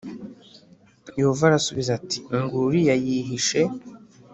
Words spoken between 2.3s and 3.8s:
nguriya yihishe.